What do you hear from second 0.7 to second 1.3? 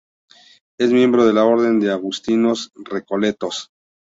Es miembro